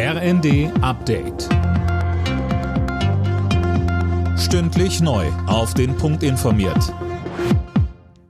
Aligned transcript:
RND 0.00 0.70
Update. 0.80 1.48
Stündlich 4.38 5.00
neu. 5.00 5.26
Auf 5.48 5.74
den 5.74 5.96
Punkt 5.96 6.22
informiert. 6.22 6.94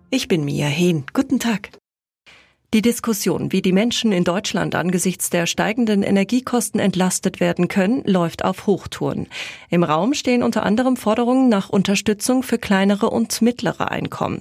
Ich 0.08 0.28
bin 0.28 0.46
Mia 0.46 0.66
Hehn. 0.66 1.04
Guten 1.12 1.38
Tag. 1.38 1.68
Die 2.72 2.80
Diskussion, 2.80 3.52
wie 3.52 3.60
die 3.60 3.74
Menschen 3.74 4.12
in 4.12 4.24
Deutschland 4.24 4.74
angesichts 4.76 5.28
der 5.28 5.44
steigenden 5.44 6.02
Energiekosten 6.02 6.80
entlastet 6.80 7.38
werden 7.38 7.68
können, 7.68 8.02
läuft 8.06 8.46
auf 8.46 8.66
Hochtouren. 8.66 9.26
Im 9.68 9.82
Raum 9.84 10.14
stehen 10.14 10.42
unter 10.42 10.62
anderem 10.62 10.96
Forderungen 10.96 11.50
nach 11.50 11.68
Unterstützung 11.68 12.42
für 12.42 12.56
kleinere 12.56 13.10
und 13.10 13.42
mittlere 13.42 13.90
Einkommen. 13.90 14.40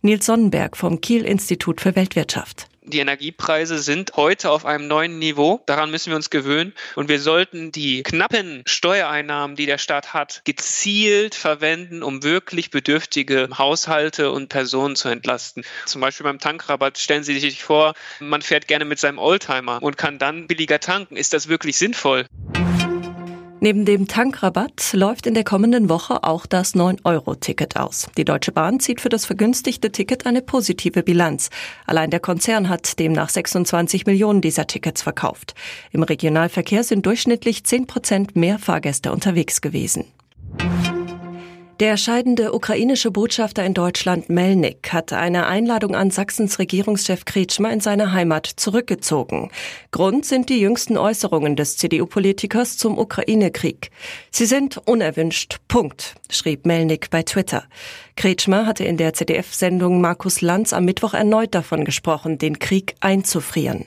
Nils 0.00 0.26
Sonnenberg 0.26 0.76
vom 0.76 1.00
Kiel 1.00 1.24
Institut 1.24 1.80
für 1.80 1.96
Weltwirtschaft. 1.96 2.68
Die 2.88 3.00
Energiepreise 3.00 3.78
sind 3.80 4.12
heute 4.16 4.50
auf 4.50 4.64
einem 4.64 4.88
neuen 4.88 5.18
Niveau. 5.18 5.62
Daran 5.66 5.90
müssen 5.90 6.10
wir 6.10 6.16
uns 6.16 6.30
gewöhnen. 6.30 6.72
Und 6.96 7.10
wir 7.10 7.20
sollten 7.20 7.70
die 7.70 8.02
knappen 8.02 8.62
Steuereinnahmen, 8.66 9.56
die 9.56 9.66
der 9.66 9.76
Staat 9.76 10.14
hat, 10.14 10.40
gezielt 10.44 11.34
verwenden, 11.34 12.02
um 12.02 12.22
wirklich 12.22 12.70
bedürftige 12.70 13.50
Haushalte 13.56 14.32
und 14.32 14.48
Personen 14.48 14.96
zu 14.96 15.08
entlasten. 15.08 15.64
Zum 15.84 16.00
Beispiel 16.00 16.24
beim 16.24 16.38
Tankrabatt 16.38 16.96
stellen 16.98 17.24
Sie 17.24 17.38
sich 17.38 17.62
vor, 17.62 17.92
man 18.20 18.40
fährt 18.40 18.68
gerne 18.68 18.86
mit 18.86 18.98
seinem 18.98 19.18
Oldtimer 19.18 19.82
und 19.82 19.98
kann 19.98 20.18
dann 20.18 20.46
billiger 20.46 20.80
tanken. 20.80 21.16
Ist 21.16 21.34
das 21.34 21.48
wirklich 21.48 21.76
sinnvoll? 21.76 22.26
Neben 23.60 23.84
dem 23.84 24.06
Tankrabatt 24.06 24.92
läuft 24.92 25.26
in 25.26 25.34
der 25.34 25.42
kommenden 25.42 25.88
Woche 25.88 26.22
auch 26.22 26.46
das 26.46 26.76
9-Euro-Ticket 26.76 27.76
aus. 27.76 28.06
Die 28.16 28.24
Deutsche 28.24 28.52
Bahn 28.52 28.78
zieht 28.78 29.00
für 29.00 29.08
das 29.08 29.26
vergünstigte 29.26 29.90
Ticket 29.90 30.26
eine 30.26 30.42
positive 30.42 31.02
Bilanz. 31.02 31.50
Allein 31.84 32.10
der 32.10 32.20
Konzern 32.20 32.68
hat 32.68 33.00
demnach 33.00 33.30
26 33.30 34.06
Millionen 34.06 34.42
dieser 34.42 34.68
Tickets 34.68 35.02
verkauft. 35.02 35.56
Im 35.90 36.04
Regionalverkehr 36.04 36.84
sind 36.84 37.04
durchschnittlich 37.04 37.64
10 37.64 37.88
Prozent 37.88 38.36
mehr 38.36 38.60
Fahrgäste 38.60 39.10
unterwegs 39.10 39.60
gewesen. 39.60 40.04
Der 41.80 41.96
scheidende 41.96 42.54
ukrainische 42.54 43.12
Botschafter 43.12 43.64
in 43.64 43.72
Deutschland 43.72 44.28
Melnik 44.28 44.92
hat 44.92 45.12
eine 45.12 45.46
Einladung 45.46 45.94
an 45.94 46.10
Sachsens 46.10 46.58
Regierungschef 46.58 47.24
Kretschmer 47.24 47.70
in 47.70 47.78
seine 47.78 48.10
Heimat 48.10 48.46
zurückgezogen. 48.46 49.52
Grund 49.92 50.24
sind 50.24 50.48
die 50.48 50.58
jüngsten 50.58 50.96
Äußerungen 50.96 51.54
des 51.54 51.76
CDU-Politikers 51.76 52.78
zum 52.78 52.98
Ukraine-Krieg. 52.98 53.92
Sie 54.32 54.46
sind 54.46 54.78
unerwünscht. 54.88 55.58
Punkt, 55.68 56.16
schrieb 56.28 56.66
Melnik 56.66 57.10
bei 57.10 57.22
Twitter. 57.22 57.62
Kretschmer 58.16 58.66
hatte 58.66 58.82
in 58.82 58.96
der 58.96 59.12
ZDF-Sendung 59.12 60.00
Markus 60.00 60.40
Lanz 60.40 60.72
am 60.72 60.84
Mittwoch 60.84 61.14
erneut 61.14 61.54
davon 61.54 61.84
gesprochen, 61.84 62.38
den 62.38 62.58
Krieg 62.58 62.96
einzufrieren. 62.98 63.86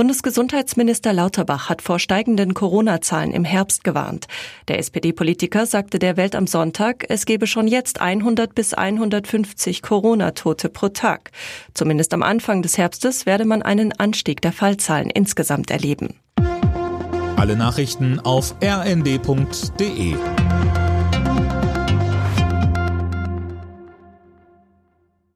Bundesgesundheitsminister 0.00 1.12
Lauterbach 1.12 1.68
hat 1.68 1.82
vor 1.82 1.98
steigenden 1.98 2.54
Corona-Zahlen 2.54 3.32
im 3.32 3.44
Herbst 3.44 3.84
gewarnt. 3.84 4.28
Der 4.66 4.78
SPD-Politiker 4.78 5.66
sagte 5.66 5.98
der 5.98 6.16
Welt 6.16 6.34
am 6.34 6.46
Sonntag, 6.46 7.04
es 7.10 7.26
gebe 7.26 7.46
schon 7.46 7.68
jetzt 7.68 8.00
100 8.00 8.54
bis 8.54 8.72
150 8.72 9.82
Corona-Tote 9.82 10.70
pro 10.70 10.88
Tag. 10.88 11.32
Zumindest 11.74 12.14
am 12.14 12.22
Anfang 12.22 12.62
des 12.62 12.78
Herbstes 12.78 13.26
werde 13.26 13.44
man 13.44 13.60
einen 13.60 13.92
Anstieg 13.92 14.40
der 14.40 14.52
Fallzahlen 14.52 15.10
insgesamt 15.10 15.70
erleben. 15.70 16.14
Alle 17.36 17.56
Nachrichten 17.56 18.20
auf 18.20 18.54
rnd.de 18.64 20.14